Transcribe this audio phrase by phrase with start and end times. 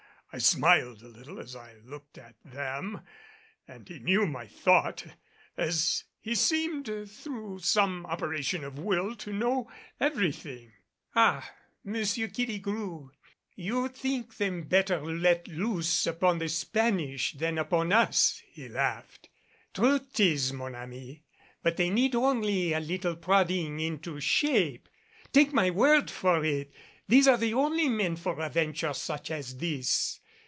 [0.33, 3.01] I smiled a little as I looked at them
[3.67, 5.05] and he knew my thought,
[5.57, 9.69] as he seemed, through some operation of will, to know
[9.99, 10.71] everything.
[11.15, 11.53] "Ah!
[11.85, 11.95] M.
[11.95, 13.09] Killigrew,
[13.57, 19.27] you think them better let loose upon the Spanish than upon us." He laughed.
[19.73, 21.25] "True it is, mon ami,
[21.61, 24.87] but they need only a little prodding into shape.
[25.33, 26.71] Take my word for it,
[27.05, 30.19] these are the only men for a venture such as this.